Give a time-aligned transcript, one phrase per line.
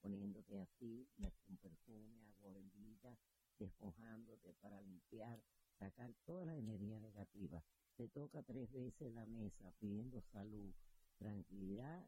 [0.00, 1.08] Poniéndote así,
[1.46, 3.16] con perfume, agua bendita,
[3.58, 5.42] despojándote para limpiar,
[5.78, 7.62] sacar toda la energía negativa.
[7.96, 10.74] Te toca tres veces la mesa pidiendo salud,
[11.18, 12.06] tranquilidad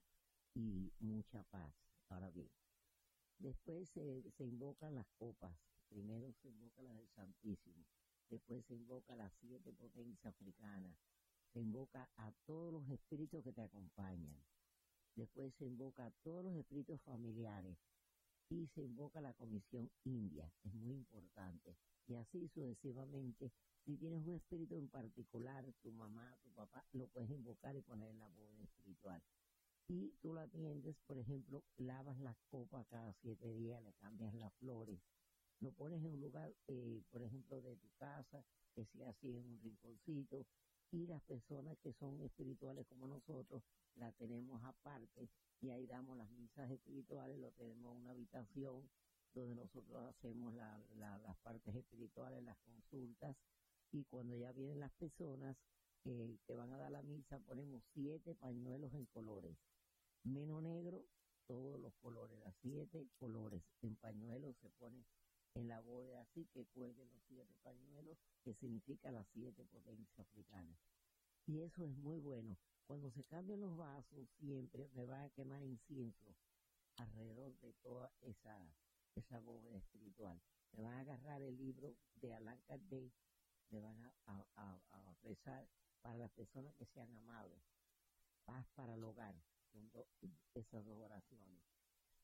[0.54, 1.74] y mucha paz.
[2.08, 2.50] Ahora bien,
[3.42, 5.52] Después se, se invocan las copas.
[5.88, 7.84] Primero se invoca la del Santísimo.
[8.30, 10.96] Después se invoca las siete potencias africanas.
[11.52, 14.40] Se invoca a todos los espíritus que te acompañan.
[15.16, 17.76] Después se invoca a todos los espíritus familiares.
[18.48, 20.52] Y se invoca la comisión india.
[20.64, 21.76] Es muy importante.
[22.06, 23.52] Y así sucesivamente.
[23.84, 28.10] Si tienes un espíritu en particular, tu mamá, tu papá, lo puedes invocar y poner
[28.10, 29.22] en la bóveda espiritual
[29.88, 34.52] y tú la atiendes, por ejemplo, lavas las copas cada siete días, le cambias las
[34.54, 34.98] flores,
[35.60, 38.44] lo pones en un lugar, eh, por ejemplo, de tu casa,
[38.74, 40.46] que sea así en un rinconcito,
[40.92, 43.62] y las personas que son espirituales como nosotros,
[43.96, 45.28] la tenemos aparte,
[45.60, 48.88] y ahí damos las misas espirituales, lo tenemos en una habitación
[49.34, 53.36] donde nosotros hacemos la- la- las partes espirituales, las consultas,
[53.90, 55.56] y cuando ya vienen las personas
[56.04, 59.56] eh, que van a dar la misa, ponemos siete pañuelos en colores.
[60.24, 61.06] Menos negro,
[61.46, 65.04] todos los colores, las siete colores en pañuelos se pone
[65.54, 70.78] en la bóveda así que cuelguen los siete pañuelos, que significa las siete potencias africanas.
[71.46, 72.56] Y eso es muy bueno.
[72.86, 76.34] Cuando se cambian los vasos, siempre me va a quemar incienso
[76.96, 78.74] alrededor de toda esa,
[79.14, 80.40] esa bóveda espiritual.
[80.72, 83.12] Me van a agarrar el libro de Allan Kardec,
[83.70, 85.66] me van a, a, rezar
[86.00, 87.62] para las personas que sean amables.
[88.44, 89.34] Paz para el hogar,
[89.70, 89.90] son
[90.54, 91.62] esas dos oraciones.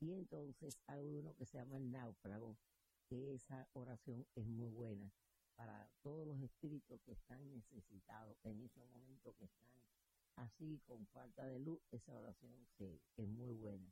[0.01, 2.57] Y entonces hay uno que se llama el náufrago,
[3.09, 5.11] que esa oración es muy buena
[5.57, 9.69] para todos los espíritus que están necesitados en ese momento que están
[10.37, 13.91] así con falta de luz, esa oración se- es muy buena.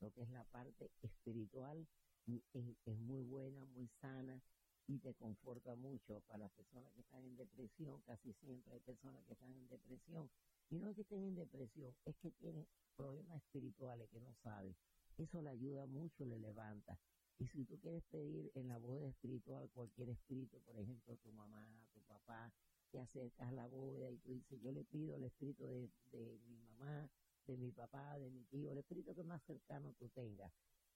[0.00, 1.86] Lo que es la parte espiritual
[2.26, 2.42] es,
[2.84, 4.42] es muy buena, muy sana
[4.88, 9.24] y te conforta mucho para las personas que están en depresión, casi siempre hay personas
[9.24, 10.30] que están en depresión
[10.70, 12.66] y no es que estén en depresión, es que tienen
[12.96, 14.76] problemas espirituales que no saben.
[15.16, 16.98] Eso le ayuda mucho, le levanta.
[17.38, 21.86] Y si tú quieres pedir en la bóveda espiritual cualquier espíritu, por ejemplo, tu mamá,
[21.92, 22.52] tu papá,
[22.90, 26.38] te acercas a la bóveda y tú dices, yo le pido el espíritu de, de
[26.46, 27.10] mi mamá,
[27.46, 30.52] de mi papá, de mi tío, el espíritu que más cercano tú tengas.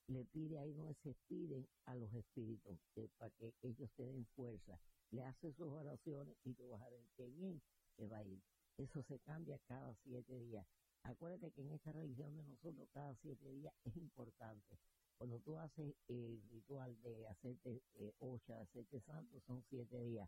[0.06, 4.26] Le pide ahí donde se piden a los espíritus eh, para que ellos te den
[4.34, 4.78] fuerza.
[5.10, 7.60] Le haces sus oraciones y tú vas a ver qué bien
[7.96, 8.40] te va a ir.
[8.76, 10.66] Eso se cambia cada siete días.
[11.02, 14.78] Acuérdate que en esta religión de nosotros cada siete días es importante.
[15.20, 20.26] Cuando tú haces el ritual de hacerte eh, ocha, de hacerte santo, son siete días.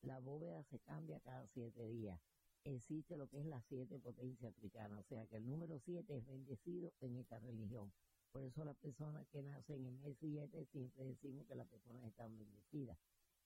[0.00, 2.18] La bóveda se cambia cada siete días.
[2.64, 6.26] Existe lo que es la siete potencia africana, o sea que el número siete es
[6.26, 7.92] bendecido en esta religión.
[8.32, 12.38] Por eso las personas que nacen en el siete siempre decimos que las personas están
[12.38, 12.96] bendecidas.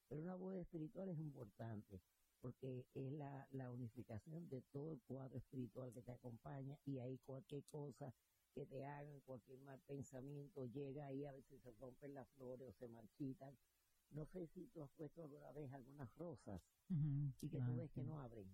[0.08, 2.00] Pero una bóveda espiritual es importante
[2.41, 7.19] porque es la, la unificación de todo el cuadro espiritual que te acompaña y ahí
[7.26, 8.14] cualquier cosa
[8.55, 12.73] que te hagan, cualquier mal pensamiento llega ahí, a veces se rompen las flores o
[12.73, 13.56] se marchitan.
[14.11, 16.62] No sé si tú has puesto alguna vez algunas rosas
[17.41, 18.06] y que tú ves que sí.
[18.06, 18.49] no abren,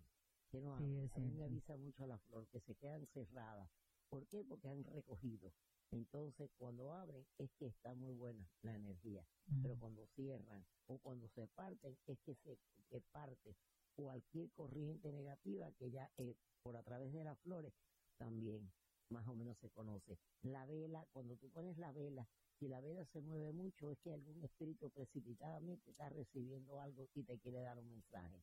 [0.51, 1.11] que no abren.
[1.13, 3.71] a mí me avisa mucho la flor, que se quedan cerradas.
[4.09, 4.45] ¿Por qué?
[4.45, 5.53] Porque han recogido.
[5.93, 9.25] Entonces, cuando abren, es que está muy buena la energía.
[9.63, 9.81] Pero Ujú.
[9.81, 12.59] cuando cierran o cuando se parten, es que se
[12.89, 13.55] que parte
[13.95, 17.73] cualquier corriente negativa que ya eh, por a través de las flores
[18.19, 18.73] también
[19.11, 20.19] más o menos se conoce.
[20.43, 22.27] La vela, cuando tú pones la vela,
[22.59, 27.23] si la vela se mueve mucho, es que algún espíritu precipitadamente está recibiendo algo y
[27.23, 28.43] te quiere dar un mensaje.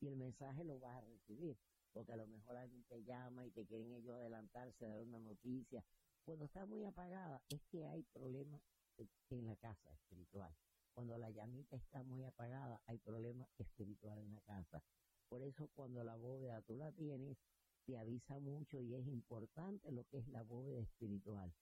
[0.00, 1.56] Y el mensaje lo vas a recibir,
[1.92, 5.84] porque a lo mejor alguien te llama y te quieren ellos adelantarse, dar una noticia.
[6.24, 8.60] Cuando está muy apagada, es que hay problemas
[9.30, 10.52] en la casa espiritual.
[10.94, 14.82] Cuando la llamita está muy apagada, hay problemas espirituales en la casa.
[15.28, 17.38] Por eso cuando la bóveda tú la tienes,
[17.86, 21.52] te avisa mucho y es importante lo que es la bóveda espiritual.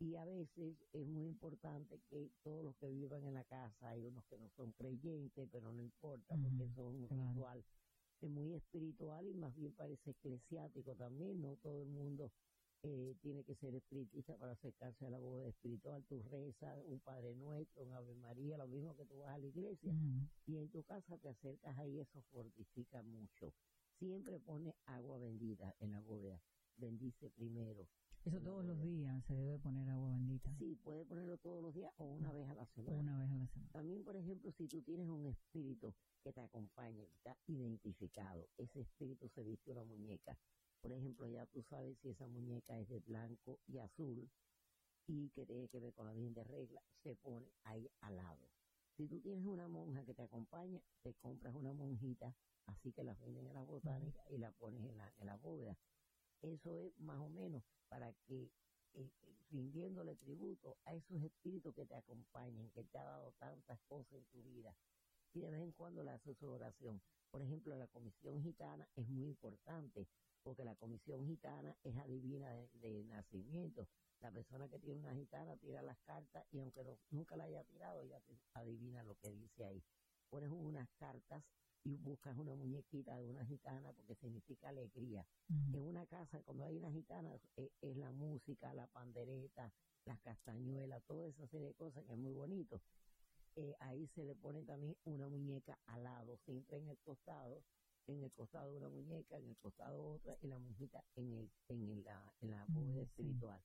[0.00, 4.04] Y a veces es muy importante que todos los que vivan en la casa, hay
[4.04, 7.34] unos que no son creyentes, pero no importa, porque Ujú, son un claro.
[7.34, 7.64] ritual
[8.22, 12.32] es muy espiritual y más bien parece eclesiástico también, no todo el mundo
[12.82, 17.34] eh, tiene que ser espiritista para acercarse a la bóveda espiritual, tú rezas un Padre
[17.36, 19.94] Nuestro, un Ave María, lo mismo que tú vas a la iglesia,
[20.46, 23.52] y en tu casa te acercas ahí, eso fortifica mucho.
[23.98, 26.40] Siempre pone agua bendita en la bóveda,
[26.76, 27.88] bendice primero.
[28.24, 30.54] Eso todos los días se debe poner agua bendita.
[30.56, 32.96] Sí, puedes ponerlo todos los días o una vez a la semana.
[32.96, 33.72] Una vez a la semana.
[33.72, 35.92] También, por ejemplo, si tú tienes un espíritu
[36.22, 40.38] que te acompaña, que está identificado, ese espíritu se viste una muñeca.
[40.80, 44.30] Por ejemplo, ya tú sabes si esa muñeca es de blanco y azul
[45.08, 48.57] y que tiene que ver con la Virgen de regla, se pone ahí al lado.
[48.98, 52.34] Si tú tienes una monja que te acompaña, te compras una monjita,
[52.66, 55.78] así que la venden en la botánica y la pones en la, en la bóveda.
[56.42, 58.50] Eso es más o menos para que,
[58.94, 63.78] eh, eh, rindiéndole tributo a esos espíritus que te acompañan, que te ha dado tantas
[63.86, 64.74] cosas en tu vida.
[65.32, 67.00] Y de vez en cuando le haces su oración.
[67.30, 70.08] Por ejemplo, la comisión gitana es muy importante,
[70.42, 73.86] porque la comisión gitana es adivina de, de nacimiento.
[74.20, 77.62] La persona que tiene una gitana tira las cartas y aunque no- nunca la haya
[77.64, 79.82] tirado, ya te adivina lo que dice ahí.
[80.28, 81.44] Pones unas cartas
[81.84, 85.24] y buscas una muñequita de una gitana porque significa alegría.
[85.72, 89.72] En una casa, cuando hay una gitana, eh, es la música, la pandereta,
[90.04, 92.80] las castañuelas, toda esa serie de cosas que es muy bonito.
[93.56, 97.62] Eh, ahí se le pone también una muñeca al lado, siempre en el costado,
[98.06, 101.88] en el costado una muñeca, en el costado otra, y la muñeca en, el, en,
[101.90, 103.00] el- la, en la sí.
[103.00, 103.60] espiritual.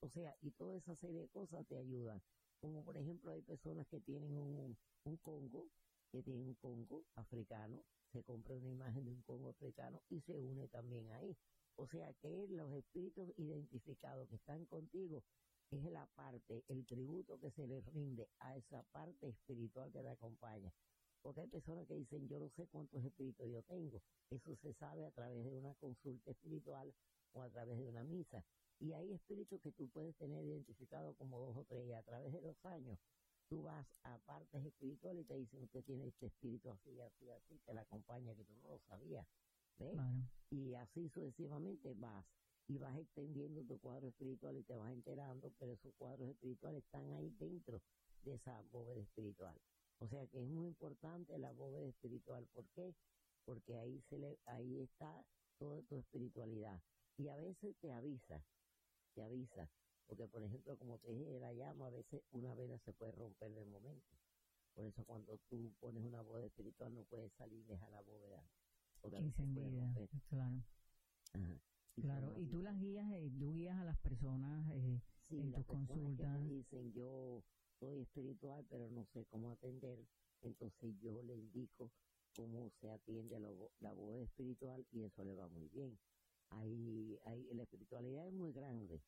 [0.00, 2.22] O sea, y toda esa serie de cosas te ayudan.
[2.60, 4.76] Como por ejemplo hay personas que tienen un,
[5.22, 5.68] Congo,
[6.12, 10.38] que tienen un Congo africano, se compra una imagen de un Congo africano y se
[10.38, 11.36] une también ahí.
[11.76, 15.24] O sea que los espíritus identificados que están contigo
[15.70, 20.08] es la parte, el tributo que se le rinde a esa parte espiritual que te
[20.08, 20.72] acompaña.
[21.22, 24.00] Porque hay personas que dicen, yo no sé cuántos espíritus yo tengo.
[24.30, 26.94] Eso se sabe a través de una consulta espiritual
[27.32, 28.44] o a través de una misa.
[28.80, 32.32] Y hay espíritus que tú puedes tener identificados como dos o tres y a través
[32.32, 32.98] de los años
[33.48, 37.58] tú vas a partes espirituales y te dicen, usted tiene este espíritu así, así, así,
[37.64, 39.26] que la acompaña, que tú no lo sabías.
[39.78, 39.92] ¿Ves?
[39.92, 40.10] Claro.
[40.50, 42.26] y así sucesivamente vas
[42.66, 47.10] y vas extendiendo tu cuadro espiritual y te vas enterando, pero esos cuadros espirituales están
[47.12, 47.80] ahí dentro
[48.24, 49.56] de esa bóveda espiritual.
[50.00, 52.46] O sea que es muy importante la bóveda espiritual.
[52.52, 52.94] ¿Por qué?
[53.44, 55.24] Porque ahí se le, ahí está
[55.58, 56.80] toda tu espiritualidad.
[57.16, 58.44] Y a veces te avisa,
[59.14, 59.68] te avisa.
[60.06, 63.52] Porque, por ejemplo, como te dije la llama, a veces una vela se puede romper
[63.52, 64.16] de momento.
[64.74, 68.42] Por eso cuando tú pones una bóveda espiritual no puedes salir y dejar la bóveda.
[69.00, 69.92] Porque Encendida.
[70.28, 70.62] Claro.
[71.34, 71.60] Ajá.
[71.96, 72.38] Y Claro.
[72.38, 75.72] Y tú las guías, eh, tú guías a las personas eh, Sí, en tus que
[75.72, 76.48] consultas.
[76.48, 77.42] dicen yo
[77.80, 79.98] soy espiritual pero no sé cómo atender,
[80.42, 81.90] entonces yo le indico
[82.34, 83.50] cómo se atiende la,
[83.80, 85.98] la voz espiritual y eso le va muy bien.
[86.50, 89.02] Hay, hay, la espiritualidad es muy grande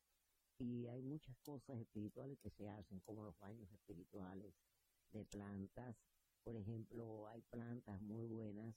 [0.57, 4.53] y hay muchas cosas espirituales que se hacen, como los baños espirituales
[5.11, 5.95] de plantas.
[6.43, 8.75] Por ejemplo, hay plantas muy buenas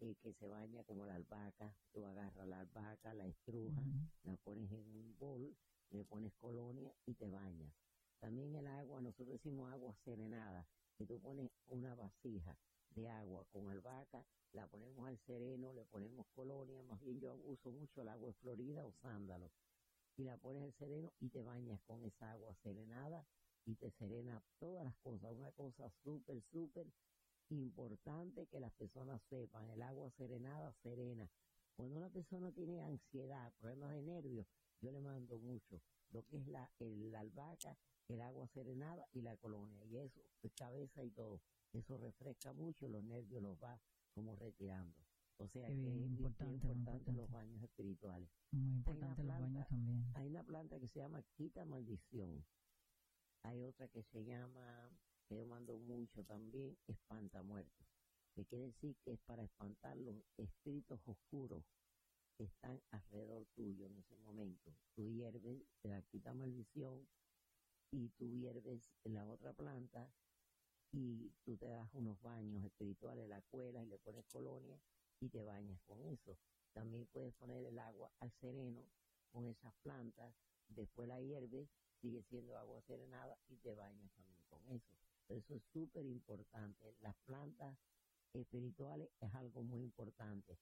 [0.00, 1.74] eh, que se baña como la albahaca.
[1.92, 3.86] Tú agarras la albahaca, la estrujas,
[4.24, 5.56] la pones en un bol,
[5.90, 7.72] le pones colonia y te bañas.
[8.18, 12.56] También el agua, nosotros decimos agua serenada, que tú pones una vasija
[12.96, 17.70] de agua con albahaca, la ponemos al sereno, le ponemos colonia, más bien yo uso
[17.70, 19.52] mucho el agua Florida o sándalo,
[20.16, 23.24] y la pones al sereno y te bañas con esa agua serenada
[23.66, 25.30] y te serena todas las cosas.
[25.32, 26.86] Una cosa súper, súper
[27.50, 31.28] importante que las personas sepan, el agua serenada serena.
[31.76, 34.46] Cuando una persona tiene ansiedad, problemas de nervios,
[34.80, 35.80] yo le mando mucho
[36.10, 37.76] lo que es la, el, la albahaca,
[38.08, 41.40] el agua serenada y la colonia, y eso, de cabeza y todo.
[41.72, 43.78] Eso refresca mucho, los nervios los va
[44.14, 44.96] como retirando.
[45.38, 48.30] O sea que es importante, importante los baños espirituales.
[48.52, 50.10] Muy importante los baños planta- también.
[50.14, 52.42] Hay una planta que se llama quita maldición.
[53.42, 54.88] Hay otra que se llama,
[55.28, 57.85] que yo mando mucho también, espanta muertos.
[58.36, 61.64] Que quiere decir que es para espantar los espíritus oscuros
[62.36, 64.76] que están alrededor tuyo en ese momento.
[64.94, 67.08] Tú hierves, te la quita maldición
[67.90, 70.12] y tú hierves la otra planta
[70.92, 74.78] y tú te das unos baños espirituales, la cuelas y le pones colonia
[75.18, 76.36] y te bañas con eso.
[76.74, 78.84] También puedes poner el agua al sereno
[79.32, 80.34] con esas plantas,
[80.68, 81.70] después la hierves,
[82.02, 84.94] sigue siendo agua serenada y te bañas también con eso.
[85.28, 86.94] Eso es súper importante.
[87.00, 87.78] Las plantas
[88.36, 90.58] espirituales es algo muy importante.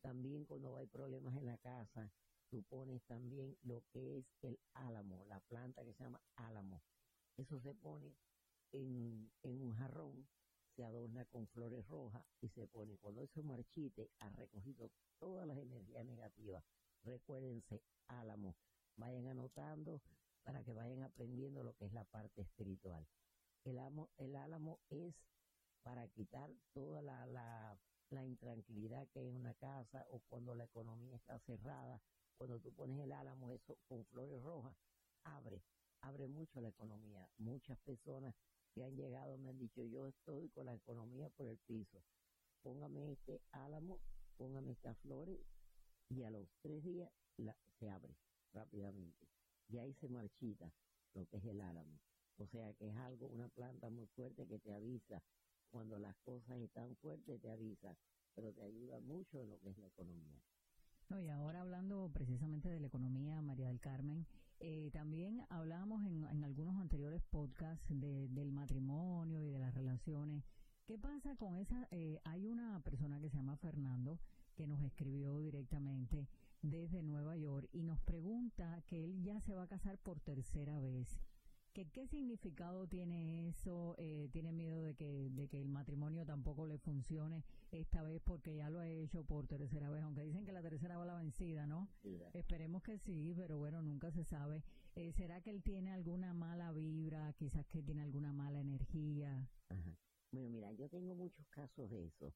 [0.00, 2.10] También cuando hay problemas en la casa,
[2.48, 6.82] tú pones también lo que es el álamo, la planta que se llama álamo.
[7.36, 8.16] Eso se pone
[8.72, 10.28] en, en un jarrón,
[10.76, 12.96] se adorna con flores rojas y se pone.
[12.98, 16.64] Cuando eso marchite, ha recogido todas las energías negativas.
[17.02, 18.56] Recuérdense, álamo.
[18.96, 20.00] Vayan anotando
[20.42, 23.06] para que vayan aprendiendo lo que es la parte espiritual.
[23.64, 23.78] El,
[24.16, 25.14] el álamo es
[25.88, 27.80] para quitar toda la, la,
[28.10, 31.98] la intranquilidad que hay en una casa o cuando la economía está cerrada.
[32.36, 34.76] Cuando tú pones el álamo, eso con flores rojas,
[35.24, 35.62] abre,
[36.02, 37.26] abre mucho la economía.
[37.38, 38.34] Muchas personas
[38.74, 42.04] que han llegado me han dicho, yo estoy con la economía por el piso.
[42.62, 43.98] Póngame este álamo,
[44.36, 45.40] póngame estas flores
[46.10, 47.10] y a los tres días
[47.78, 48.14] se abre
[48.52, 49.26] rápidamente.
[49.70, 50.70] Y ahí se marchita
[51.14, 51.98] lo que es el álamo.
[52.36, 55.22] O sea que es algo, una planta muy fuerte que te avisa.
[55.70, 57.96] Cuando las cosas están fuertes te avisa,
[58.34, 60.40] pero te ayuda mucho en lo que es la economía.
[61.10, 64.26] No, y ahora hablando precisamente de la economía, María del Carmen,
[64.60, 70.44] eh, también hablábamos en, en algunos anteriores podcasts de- del matrimonio y de las relaciones.
[70.84, 71.86] ¿Qué pasa con esa?
[71.90, 74.18] eh, hay una persona que se llama Fernando
[74.54, 76.28] que nos escribió directamente
[76.62, 80.80] desde Nueva York y nos pregunta que él ya se va a casar por tercera
[80.80, 81.20] vez.
[81.78, 83.94] ¿Qué, qué significado tiene eso?
[83.98, 88.56] Eh, ¿Tiene miedo de que, de que el matrimonio tampoco le funcione esta vez porque
[88.56, 90.02] ya lo ha hecho por tercera vez?
[90.02, 91.88] Aunque dicen que la tercera va la vencida, ¿no?
[92.34, 94.64] Esperemos que sí, pero bueno, nunca se sabe.
[94.96, 97.32] Eh, ¿Será que él tiene alguna mala vibra?
[97.34, 99.48] Quizás que tiene alguna mala energía.
[99.68, 99.96] Ajá.
[100.32, 102.34] Bueno, mira, yo tengo muchos casos de eso.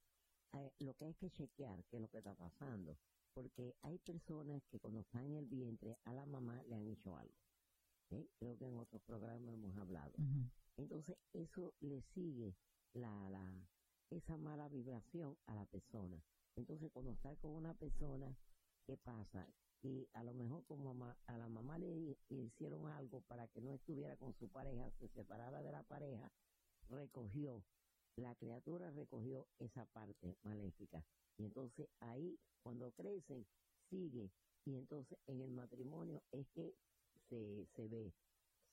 [0.52, 2.96] Eh, lo que hay que chequear qué es lo que está pasando,
[3.34, 7.16] porque hay personas que cuando están en el vientre a la mamá le han hecho
[7.16, 7.34] algo.
[8.38, 10.12] Creo que en otros programas hemos hablado.
[10.76, 12.54] Entonces, eso le sigue
[12.94, 13.68] la, la,
[14.10, 16.22] esa mala vibración a la persona.
[16.56, 18.36] Entonces, cuando está con una persona,
[18.86, 19.46] ¿qué pasa?
[19.82, 23.60] Y a lo mejor como mamá- a la mamá le, le hicieron algo para que
[23.60, 26.30] no estuviera con su pareja, se separara de la pareja,
[26.88, 27.64] recogió,
[28.16, 31.04] la criatura recogió esa parte maléfica.
[31.38, 33.46] Y entonces ahí, cuando crecen,
[33.90, 34.30] sigue.
[34.64, 36.74] Y entonces en el matrimonio es que
[37.74, 38.12] se, ve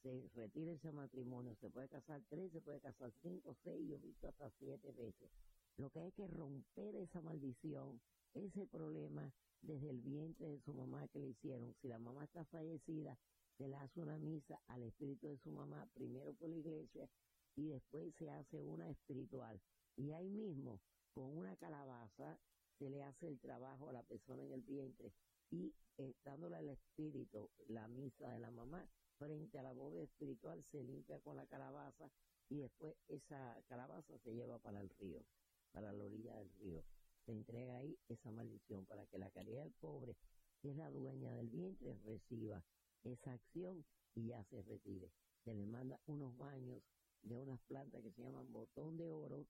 [0.02, 4.00] se retira ese matrimonio, se puede casar tres, se puede casar cinco, seis, yo he
[4.00, 5.30] visto hasta siete veces.
[5.78, 8.02] Lo que hay que romper esa maldición,
[8.34, 11.74] ese problema desde el vientre de su mamá que le hicieron.
[11.82, 13.18] Si la mamá está fallecida,
[13.58, 17.10] se le hace una misa al espíritu de su mamá, primero por la iglesia
[17.56, 19.60] y después se hace una espiritual.
[19.98, 20.80] Y ahí mismo,
[21.14, 22.40] con una calabaza,
[22.78, 25.12] se le hace el trabajo a la persona en el vientre
[25.52, 28.88] y eh, dándole al espíritu la misa de la mamá,
[29.18, 32.10] frente a la bóveda espiritual se limpia con la calabaza
[32.50, 35.24] y después esa calabaza se lleva para el río,
[35.72, 36.84] para la orilla del río.
[37.26, 40.16] Se entrega ahí esa maldición para que la caridad del pobre,
[40.62, 42.64] que es la dueña del vientre, reciba
[43.04, 45.12] esa acción y ya se retire.
[45.44, 46.82] Se le manda unos baños
[47.22, 49.46] de unas plantas que se llaman botón de oro,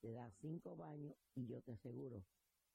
[0.00, 2.24] te da cinco baños y yo te aseguro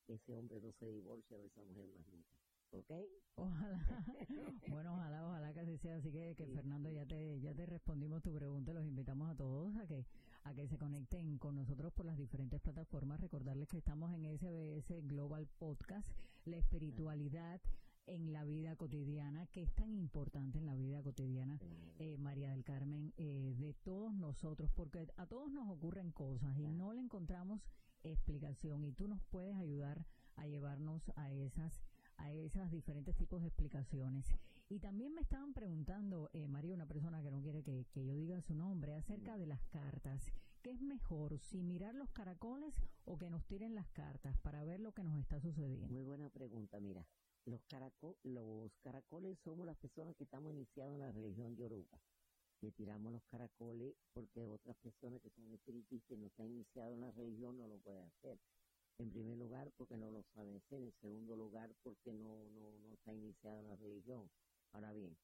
[0.05, 2.38] que ese hombre no se divorcia de esa mujer más nunca.
[2.71, 2.91] ¿Ok?
[3.35, 3.79] Ojalá.
[4.69, 5.95] Bueno, ojalá, ojalá que así sea.
[5.95, 6.53] Así que, que Sí.
[6.53, 8.73] Fernando, ya te, ya te respondimos tu pregunta.
[8.73, 10.05] Los invitamos a todos a que,
[10.43, 13.19] a que se conecten con nosotros por las diferentes plataformas.
[13.19, 16.07] Recordarles que estamos en SBS Global Podcast,
[16.45, 17.61] la espiritualidad
[18.05, 21.59] en la vida cotidiana, que es tan importante en la vida cotidiana,
[21.99, 26.67] eh, María del Carmen, eh, de todos nosotros, porque a todos nos ocurren cosas y
[26.67, 27.61] no le encontramos
[28.03, 30.05] explicación y tú nos puedes ayudar
[30.37, 31.81] a llevarnos a esas
[32.19, 34.25] a esas diferentes tipos de explicaciones.
[34.69, 38.15] Y también me estaban preguntando, eh, María, una persona que no quiere que, que, yo
[38.15, 40.31] diga su nombre, acerca de las cartas.
[40.61, 44.79] ¿Qué es mejor, si mirar los caracoles o que nos tiren las cartas para ver
[44.79, 45.93] lo que nos está sucediendo?
[45.93, 47.05] Muy buena pregunta, mira.
[47.45, 51.99] Los, caraco los caracoles somos las personas que estamos iniciados en la religión yoruba.
[52.61, 57.01] Le tiramos los caracoles porque otras personas que son espiritistas y no están iniciados en
[57.01, 58.37] la religión no lo pueden hacer.
[58.99, 60.81] En primer lugar, porque no lo saben hacer.
[60.81, 64.29] En segundo lugar, porque no, no, no está iniciado en la religión.
[64.73, 65.17] Ahora bien,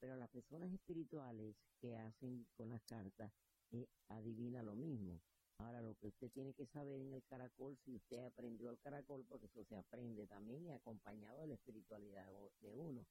[0.00, 3.32] pero las personas espirituales que hacen con las cartas
[3.70, 5.20] eh, adivina lo mismo.
[5.58, 9.24] Ahora, lo que usted tiene que saber en el caracol, si usted aprendió el caracol,
[9.28, 12.26] porque eso se aprende también y acompañado de la espiritualidad
[12.60, 13.06] de uno.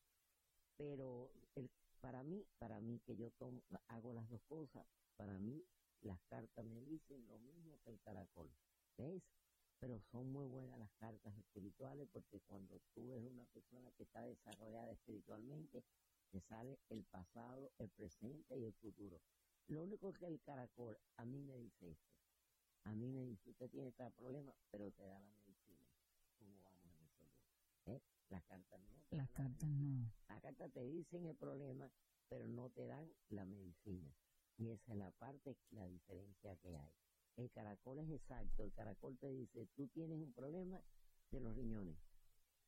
[0.75, 1.69] Pero el,
[2.01, 5.63] para mí, para mí que yo tomo, hago las dos cosas, para mí
[6.01, 8.51] las cartas me dicen lo mismo que el caracol.
[8.97, 9.23] ¿Ves?
[9.81, 14.21] Pero son muy buenas las cartas espirituales porque cuando tú eres una persona que está
[14.21, 15.83] desarrollada espiritualmente,
[16.29, 19.19] te sale el pasado, el presente y el futuro.
[19.67, 22.11] Lo único que el caracol a mí me dice esto.
[22.83, 25.87] A mí me dice, usted tiene este problema, pero te da la medicina.
[26.37, 27.41] ¿Cómo vamos a resolver?
[27.87, 28.01] ¿Eh?
[28.29, 29.17] Las cartas no.
[29.17, 30.11] Las cartas no.
[30.29, 31.91] Las cartas te dicen el problema,
[32.29, 34.13] pero no te dan la medicina.
[34.57, 36.91] Y esa es la parte, la diferencia que hay.
[37.37, 38.63] El caracol es exacto.
[38.63, 40.81] El caracol te dice, tú tienes un problema
[41.31, 41.97] de los riñones.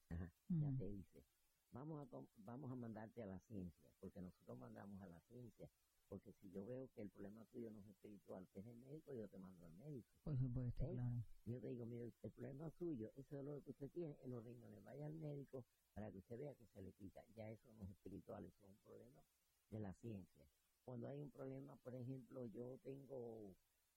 [0.09, 1.23] Ajá, ya te dice.
[1.71, 5.69] Vamos a, vamos a mandarte a la ciencia, porque nosotros mandamos a la ciencia.
[6.07, 9.13] Porque si yo veo que el problema tuyo no es espiritual, que es el médico,
[9.15, 10.07] yo te mando al médico.
[10.23, 11.23] Por supuesto, claro.
[11.45, 14.83] Yo te digo, mire, el problema suyo, ese dolor que usted tiene en los riñones,
[14.83, 17.23] vaya al médico para que usted vea que se le quita.
[17.35, 19.23] Ya eso no es espiritual, eso es un problema
[19.71, 20.47] de la ciencia.
[20.85, 23.55] Cuando hay un problema, por ejemplo, yo tengo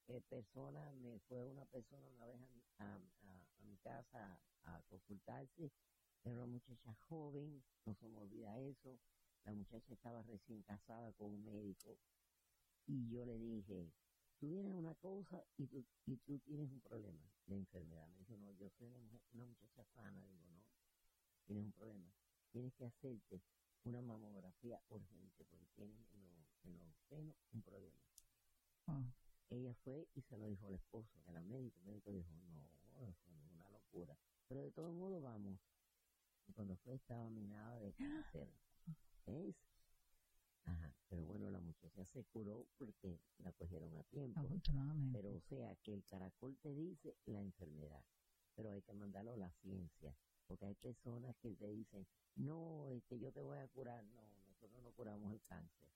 [0.09, 2.41] eh, persona, me fue una persona una vez
[2.79, 5.71] a, a, mi casa a, consultarse,
[6.25, 8.99] era una muchacha joven, no se me olvida eso,
[9.45, 11.99] la muchacha estaba recién casada con un médico
[12.87, 13.93] y yo le dije,
[14.39, 18.07] tú tienes una cosa y tú, y tú tienes un problema de enfermedad.
[18.09, 18.89] Me dijo, no, yo soy
[19.33, 20.21] una, muchacha sana.
[20.25, 20.63] Digo, no,
[21.47, 22.13] tienes un problema.
[22.53, 23.43] Tienes que hacerte
[23.85, 28.03] una mamografía urgente porque tienes en los, en los senos un problema.
[28.87, 29.26] Ah.
[29.51, 31.79] Ella fue y se lo dijo al esposo, que era médico.
[31.81, 32.69] El médico dijo, no,
[33.01, 34.17] eso es una locura.
[34.49, 35.59] Pero de todos modos vamos.
[36.49, 38.49] Y cuando fue estaba minada de cáncer.
[39.27, 39.57] ¿Ves?
[40.65, 44.41] Ajá, pero bueno, la muchacha se curó porque la cogieron a tiempo.
[45.13, 48.05] Pero o sea, que el caracol te dice la enfermedad,
[48.55, 53.19] pero hay que mandarlo a la ciencia, porque hay personas que te dicen, no, este,
[53.19, 54.05] yo te voy a curar.
[54.07, 55.89] No, nosotros no curamos el cáncer.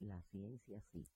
[0.00, 1.06] La ciencia sí.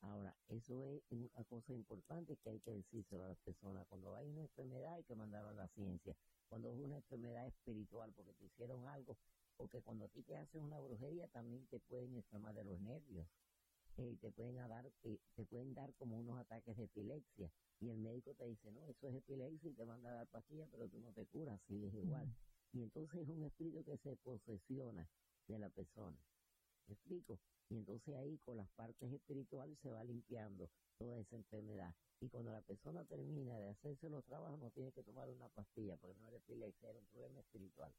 [0.00, 3.86] Ahora, eso es una cosa importante que hay que decírselo a las personas.
[3.88, 6.14] Cuando hay una enfermedad hay que mandarlo a la ciencia.
[6.48, 9.16] Cuando es una enfermedad espiritual porque te hicieron algo,
[9.56, 13.26] porque cuando a ti te hacen una brujería también te pueden enfermar de los nervios.
[13.98, 17.98] Eh, te pueden dar eh, te pueden dar como unos ataques de epilepsia y el
[17.98, 21.00] médico te dice no eso es epilepsia y te manda a dar pastillas pero tú
[21.00, 22.32] no te curas sí es igual
[22.72, 25.08] y entonces es un espíritu que se posesiona
[25.48, 26.16] de la persona
[26.88, 27.38] ¿me explico?
[27.70, 31.94] Y entonces ahí con las partes espirituales se va limpiando toda esa enfermedad.
[32.20, 35.96] Y cuando la persona termina de hacerse los trabajos, no tiene que tomar una pastilla,
[35.96, 37.94] porque no era epilepsia, era un problema espiritual.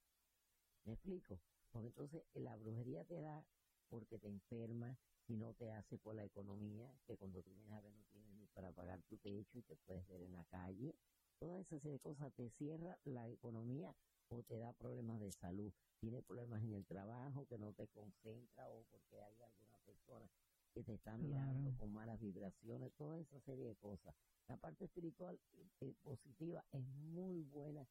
[0.86, 1.40] ¿Me explico?
[1.72, 3.46] Porque entonces la brujería te da
[3.90, 4.98] porque te enferma,
[5.28, 8.32] si no te hace por la economía, que cuando tú vienes a ver no tienes
[8.32, 10.96] ni para pagar tu techo y te puedes ver en la calle.
[11.40, 13.96] Toda esa serie de cosas te cierra la economía
[14.28, 18.70] o te da problemas de salud tiene problemas en el trabajo, que no te concentra
[18.70, 20.30] o porque hay alguna persona
[20.74, 24.16] que te está mirando con malas vibraciones, toda esa serie de cosas.
[24.48, 25.38] La parte espiritual
[25.82, 27.86] eh, positiva es muy buena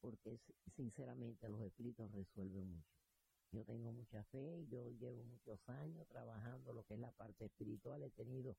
[0.00, 0.38] porque
[0.76, 2.94] sinceramente los espíritus resuelven mucho.
[3.52, 8.02] Yo tengo mucha fe, yo llevo muchos años trabajando lo que es la parte espiritual,
[8.02, 8.56] he tenido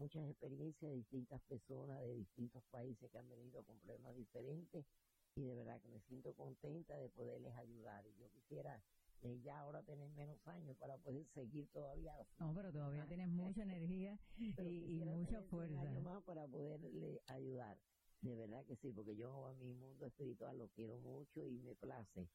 [0.00, 4.86] muchas experiencias de distintas personas de distintos países que han venido con problemas diferentes
[5.36, 8.06] y de verdad que me siento contenta de poderles ayudar.
[8.06, 8.82] Y yo quisiera
[9.20, 12.14] eh, ya ahora tener menos años para poder seguir todavía.
[12.38, 16.00] No, pero todavía tienes mucha energía y, mucha fuerza.
[16.00, 17.76] más para poderle ayudar.
[18.22, 21.74] De verdad que sí, porque yo a mi mundo espiritual lo quiero mucho y me
[21.74, 22.26] place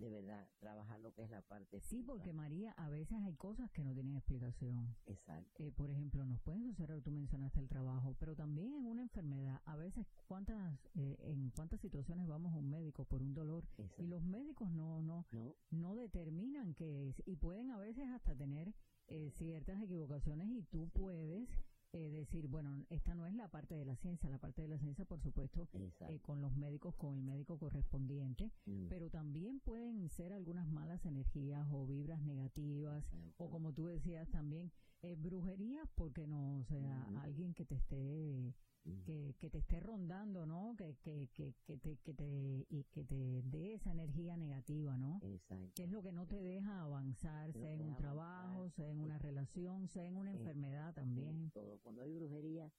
[0.00, 3.70] de verdad trabajar lo que es la parte Sí, porque María, a veces hay cosas
[3.70, 4.96] que no tienen explicación.
[5.06, 5.62] Exacto.
[5.62, 9.60] Eh, por ejemplo, nos puede suceder, tú mencionaste el trabajo, pero también en una enfermedad,
[9.66, 14.02] a veces cuántas, eh, en cuántas situaciones vamos a un médico por un dolor Exacto.
[14.02, 18.34] y los médicos no, no, No, no determinan qué es y pueden a veces hasta
[18.34, 18.74] tener
[19.08, 21.48] eh, ciertas equivocaciones y tú puedes
[21.92, 24.78] eh, decir, bueno, esta no es la parte de la ciencia, la parte de la
[24.78, 25.68] ciencia, por supuesto,
[26.08, 31.04] eh, con los médicos, con el médico correspondiente, Mm, pero también pueden ser algunas malas
[31.04, 33.44] energías o vibras negativas exacto.
[33.44, 34.70] o como tú decías también
[35.02, 37.18] eh, brujerías porque no o sea Ujú.
[37.20, 38.54] alguien que te esté Mm,
[39.04, 43.04] que, que te esté rondando no que, que, que, que te que te y que
[43.04, 45.72] te dé esa energía negativa no Exacto.
[45.74, 49.18] que es lo que no te deja avanzar sea en un trabajo sea en una
[49.18, 51.50] relación sea en una enfermedad también.
[51.50, 51.78] Todo.
[51.82, 52.70] Cuando hay brujería,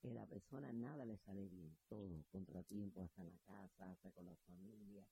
[0.00, 4.26] que la persona nada le sale bien, todo, contratiempo hasta en la casa, hasta con
[4.26, 5.06] la familia,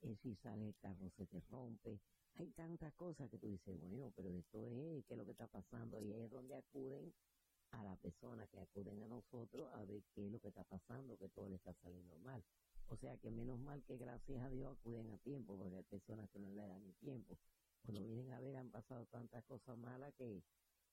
[0.00, 2.00] eh, si sale el carro se te rompe,
[2.34, 5.46] hay tantas cosas que tú dices, bueno, pero esto es, ¿qué es lo que está
[5.46, 6.00] pasando?
[6.00, 7.12] Y ahí es donde acuden
[7.72, 11.16] a la persona, que acuden a nosotros a ver qué es lo que está pasando,
[11.18, 12.42] que todo le está saliendo mal.
[12.88, 16.28] O sea que menos mal que gracias a Dios acuden a tiempo, porque hay personas
[16.30, 17.38] que no le dan ni tiempo.
[17.82, 20.42] Cuando vienen a ver han pasado tantas cosas malas que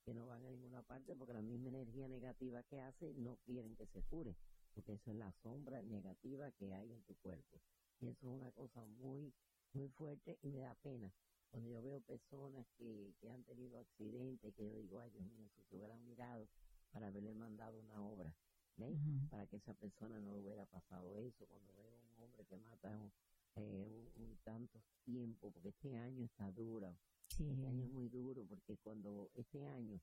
[0.09, 3.75] que no van a ninguna parte porque la misma energía negativa que hace no quieren
[3.75, 4.35] que se cure,
[4.73, 7.61] porque eso es la sombra negativa que hay en tu cuerpo.
[7.99, 9.33] Y eso es una cosa muy,
[9.73, 11.13] muy fuerte y me da pena.
[11.51, 15.47] Cuando yo veo personas que, que han tenido accidentes, que yo digo, ay Dios mío,
[15.55, 16.47] si se hubieran mirado
[16.91, 18.33] para haberle mandado una obra,
[18.77, 18.97] ¿ves?
[18.97, 19.29] Ujú.
[19.29, 21.45] Para que esa persona no le hubiera pasado eso.
[21.47, 23.11] Cuando veo un hombre que mata un,
[23.55, 26.97] eh, un, un tantos tiempo, porque este año está duro,
[27.27, 29.99] sí este año es muy duro porque cuando este año,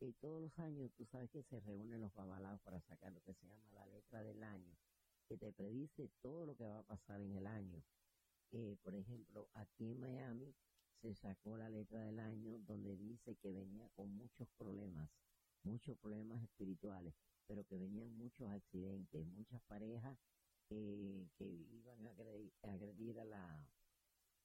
[0.00, 3.34] eh, todos los años tú sabes que se reúnen los babalaos para sacar lo que
[3.34, 4.76] se llama la letra del año,
[5.28, 7.82] que te predice todo lo que va a pasar en el año.
[8.52, 10.54] Eh, por ejemplo, aquí en Miami
[11.00, 15.10] se sacó la letra del año donde dice que venía con muchos problemas,
[15.64, 17.14] muchos problemas espirituales,
[17.46, 20.18] pero que venían muchos accidentes, muchas parejas
[20.70, 23.68] eh, que iban a agredir, a agredir a la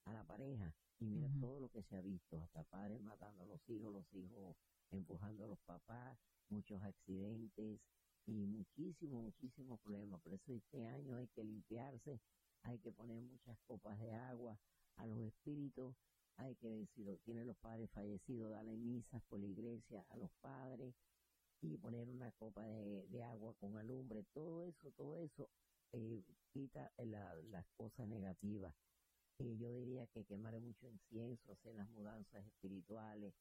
[0.04, 3.46] a la pareja y mira todo lo que se ha visto, hasta padres matando a
[3.46, 4.56] los hijos, los hijos
[4.90, 7.80] empujando a los papás, muchos accidentes
[8.26, 10.20] y muchísimos, muchísimos problemas.
[10.20, 12.20] Por eso este año hay que limpiarse,
[12.62, 14.58] hay que poner muchas copas de agua
[14.96, 15.94] a los espíritus,
[16.36, 20.94] hay que decir, tienen los padres fallecidos, darle misas por la iglesia a los padres
[21.62, 25.48] y poner una copa de, de agua con alumbre, todo eso, todo eso
[25.92, 28.74] eh, quita la- las cosas negativas.
[29.38, 33.34] Y yo diría que quemar mucho incienso, hacer las mudanzas espirituales,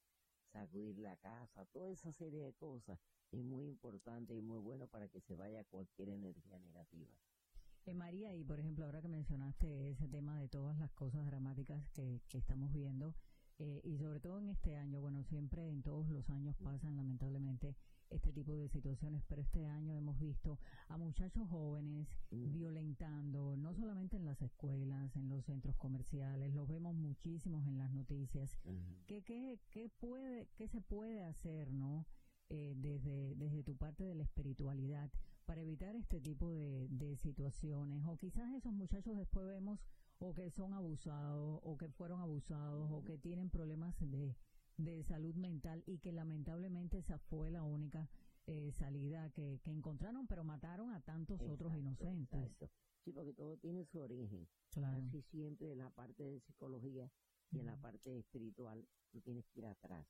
[0.51, 2.99] sacudir la casa, toda esa serie de cosas
[3.31, 7.11] es muy importante y muy bueno para que se vaya cualquier energía negativa.
[7.85, 11.87] Eh, María, y por ejemplo, ahora que mencionaste ese tema de todas las cosas dramáticas
[11.89, 13.15] que, que estamos viendo,
[13.59, 17.75] eh, y sobre todo en este año, bueno, siempre en todos los años pasan lamentablemente
[18.09, 22.51] este tipo de situaciones, pero este año hemos visto a muchachos jóvenes Mm.
[22.51, 27.91] violentando, no solamente en las escuelas, en los centros comerciales, los vemos muchísimos en las
[27.91, 28.57] noticias.
[29.07, 32.05] ¿Qué, qué, qué, puede, qué se puede hacer, no?
[32.51, 35.11] Eh, desde, desde tu parte de la espiritualidad
[35.45, 39.79] para evitar este tipo de, de situaciones o quizás esos muchachos después vemos
[40.17, 44.35] o que son abusados o que fueron abusados o que tienen problemas de,
[44.79, 48.09] de salud mental y que lamentablemente esa fue la única
[48.47, 52.71] eh, salida que, que encontraron pero mataron a tantos otros inocentes exacto.
[53.03, 54.47] Sí, porque todo tiene su origen.
[54.71, 57.11] claro Casi siempre en la parte de psicología
[57.51, 60.07] y en la parte espiritual tú tienes que ir atrás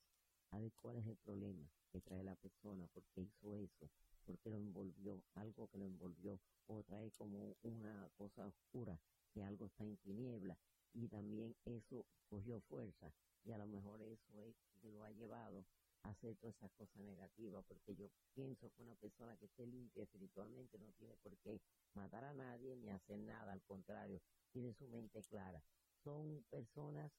[0.51, 3.89] a ver cuál es el problema que trae la persona, por qué hizo eso,
[4.25, 8.99] por qué lo envolvió, algo que lo envolvió, o trae como una cosa oscura,
[9.31, 10.57] que algo está en tiniebla,
[10.93, 13.11] y también eso cogió fuerza,
[13.43, 15.65] y a lo mejor eso es que lo ha llevado
[16.03, 20.03] a hacer todas esas cosas negativas, porque yo pienso que una persona que esté limpia
[20.03, 21.59] espiritualmente no tiene por qué
[21.93, 24.21] matar a nadie ni hacer nada, al contrario,
[24.51, 25.61] tiene su mente clara.
[26.03, 27.11] Son personas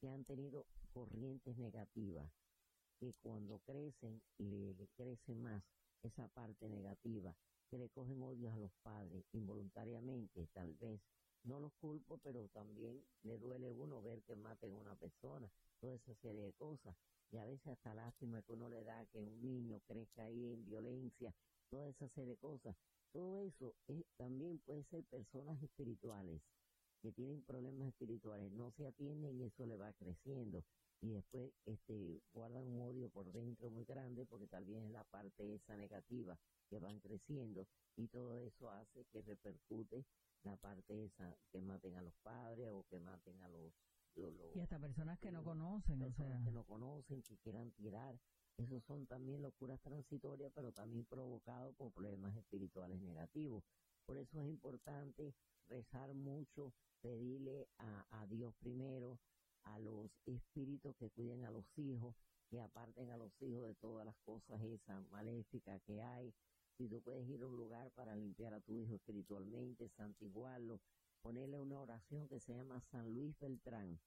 [0.00, 2.30] que han tenido corrientes negativas,
[2.98, 5.62] que cuando crecen le, le crece más
[6.02, 7.34] esa parte negativa,
[7.68, 11.00] que le cogen odio a los padres involuntariamente, tal vez.
[11.46, 15.48] No los culpo, pero también le duele uno ver que maten a una persona,
[15.80, 16.96] toda esa serie de cosas.
[17.30, 20.64] Y a veces hasta lástima que uno le da que un niño crezca ahí en
[20.66, 21.32] violencia,
[21.70, 22.74] toda esa serie de cosas.
[23.12, 26.42] Todo eso es, también puede ser personas espirituales
[27.00, 30.64] que tienen problemas espirituales, no se atienden y eso le va creciendo
[31.02, 35.04] y después este guardan un odio por dentro muy grande porque tal vez es la
[35.04, 40.04] parte esa negativa que van creciendo y todo eso hace que repercute
[40.42, 43.72] la parte esa, que maten a los padres o que maten a los...
[44.14, 46.44] los- los- Y hasta personas que no Sí, conocen, o personas sea.
[46.44, 48.18] que no conocen, que quieran tirar.
[48.58, 53.64] Esos son también locuras transitorias, pero también provocados por problemas espirituales negativos.
[54.06, 55.34] Por eso es importante
[55.68, 59.18] rezar mucho, pedirle a, a Dios primero,
[59.66, 62.16] a los espíritus que cuiden a los hijos,
[62.48, 66.32] que aparten a los hijos de todas las cosas esas maléficas que hay.
[66.76, 70.80] Si tú puedes ir a un lugar para limpiar a tu hijo espiritualmente, santiguarlo,
[71.22, 73.98] ponerle una oración que se llama San Luis Beltrán.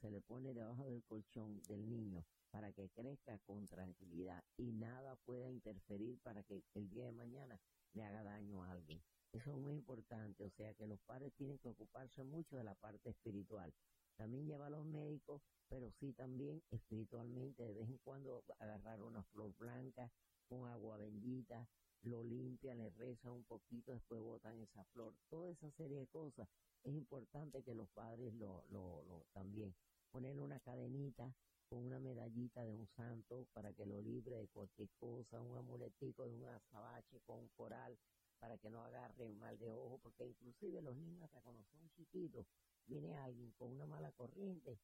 [0.00, 5.16] Se le pone debajo del colchón del niño para que crezca con tranquilidad y nada
[5.24, 7.58] pueda interferir para que el día de mañana
[7.94, 9.02] le haga daño a alguien.
[9.32, 12.74] Eso es muy importante, o sea que los padres tienen que ocuparse mucho de la
[12.74, 13.72] parte espiritual.
[14.16, 19.22] También lleva a los médicos, pero sí también espiritualmente, de vez en cuando agarrar una
[19.24, 20.10] flor blanca
[20.48, 21.68] con agua bendita,
[22.02, 25.14] lo limpian, le rezan un poquito, después botan esa flor.
[25.28, 26.48] Toda esa serie de cosas
[26.84, 29.74] es importante que los padres lo, lo, lo también
[30.10, 31.34] poner una cadenita
[31.68, 36.24] con una medallita de un santo para que lo libre de cualquier cosa, un amuletico
[36.24, 37.98] de un azabache con un coral
[38.38, 42.46] para que no agarre mal de ojo, porque inclusive los niños hasta cuando son chiquitos,
[42.86, 44.78] viene alguien con una mala corriente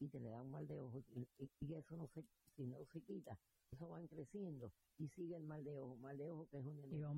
[0.00, 2.24] y te le da un mal de ojo y, y- y eso no se,
[2.56, 3.38] si no se quita,
[3.72, 6.82] eso van creciendo y sigue el mal de ojo, mal de ojo que es una
[6.84, 7.08] energía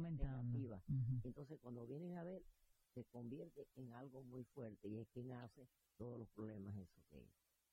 [0.43, 0.83] negativa.
[0.89, 1.21] Ujú.
[1.25, 2.43] Entonces, cuando vienen a ver,
[2.95, 7.25] se convierte en algo muy fuerte y es quien hace todos los problemas eso que,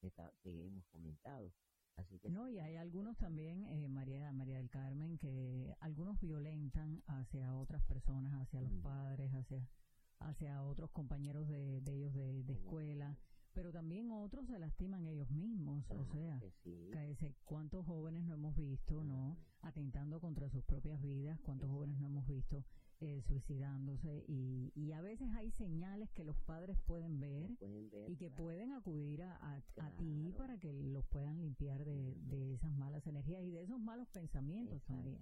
[0.02, 1.52] que, está- que hemos comentado.
[1.96, 7.02] Así que No, y hay algunos también, eh, María, María del Carmen, que algunos violentan
[7.08, 9.68] hacia otras personas, hacia los padres, hacia,
[10.20, 13.18] hacia otros compañeros de, de ellos de, escuela,
[13.54, 16.90] pero también otros se lastiman ellos mismos, o sea, que sí,
[17.46, 19.38] cuántos jóvenes no hemos visto, ¿no?
[19.62, 22.64] Atentando contra sus propias vidas, cuántos jóvenes no hemos visto
[23.00, 28.10] eh, suicidándose y, y a veces hay señales que los padres pueden ver pueden ver,
[28.10, 32.16] y que claro, pueden acudir a, a- a ti para que los puedan limpiar de,
[32.16, 35.20] de esas malas energías y de esos malos pensamientos también.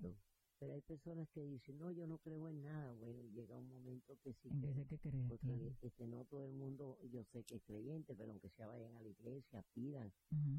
[0.60, 2.94] Pero hay personas que dicen, no, yo no creo en nada.
[2.94, 5.76] Bueno, llega un momento que sí creen, que creer, porque claro.
[5.82, 9.02] este, no todo el mundo, yo sé que es creyente, pero aunque sea vayan a
[9.02, 10.12] la iglesia, pidan,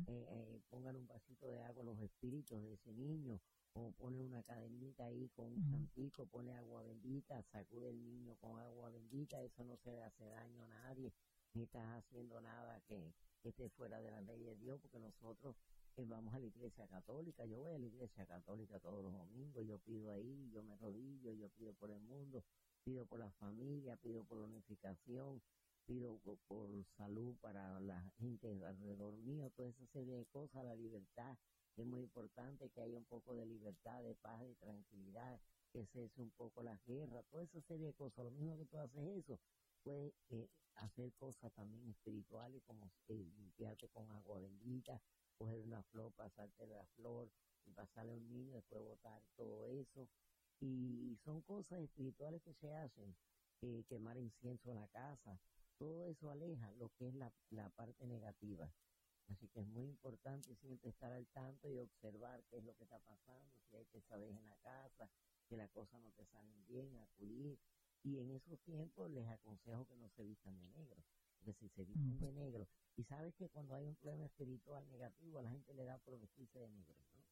[0.06, 3.40] eh, eh, pongan un vasito de agua a los espíritus de ese niño,
[3.72, 5.70] o ponen una cadenita ahí con un Ujú.
[5.70, 10.24] santico, pone agua bendita, sacude el niño con agua bendita, eso no se le hace
[10.26, 11.12] daño a nadie,
[11.54, 15.56] ni estás haciendo nada que, que esté fuera de la ley de Dios, porque nosotros
[15.96, 19.66] eh, vamos a la iglesia católica, yo voy a la iglesia católica todos los domingos,
[19.66, 22.44] yo pido ahí, yo me arrodillo, yo pido por el mundo,
[22.84, 25.42] pido por la familia, pido por la unificación,
[25.86, 30.74] pido po- por, salud para la gente alrededor mío, toda esa serie de cosas, la
[30.74, 31.36] libertad,
[31.76, 35.40] es muy importante que haya un poco de libertad, de paz, de tranquilidad,
[35.72, 38.78] que cese un poco la guerra, toda esa serie de cosas, lo mismo que tú
[38.78, 39.38] haces eso,
[39.82, 45.00] puedes eh, hacer cosas también espirituales como eh, limpiarte con agua bendita,
[45.36, 47.30] coger una flor, pasarte la flor
[47.64, 50.08] y pasarle a un niño, después botar todo eso.
[50.60, 53.14] Y son cosas espirituales que se hacen,
[53.62, 55.38] eh, quemar incienso en la casa,
[55.78, 58.70] todo eso aleja lo que es la, la parte negativa.
[59.28, 62.84] Así que es muy importante siempre estar al tanto y observar qué es lo que
[62.84, 65.10] está pasando, si hay pesadez en la casa,
[65.48, 67.58] que las cosas no te salen bien, acudir.
[68.02, 71.02] Y en esos tiempos les aconsejo que no se vistan de negro,
[71.46, 72.18] porque si se visten Mm.
[72.18, 75.84] de negro, y sabes que cuando hay un problema espiritual negativo, a la gente le
[75.84, 77.22] da por vestirse de negro, ¿no?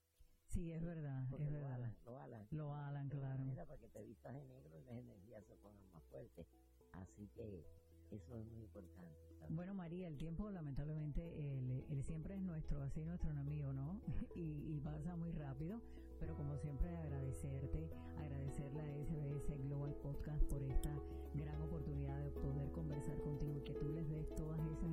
[0.46, 1.74] Sí, es verdad, Porque es lo verdad.
[1.74, 2.46] alan, lo alan.
[2.50, 3.44] Lo alan, claro.
[3.56, 6.46] para que te vistas de negro y las energías se pongan más fuertes.
[6.92, 7.64] Así que
[8.12, 9.16] eso es muy importante.
[9.40, 9.56] también.
[9.56, 11.22] Bueno, María, el tiempo lamentablemente
[11.58, 14.00] él, él siempre es nuestro, así nuestro enemigo, ¿no?
[14.36, 15.80] Y, y pasa muy rápido,
[16.20, 20.94] pero como siempre agradecerte, agradecerle a SBS Global Podcast por esta
[21.34, 24.90] gran oportunidad de poder conversar contigo y que tú les des todas esas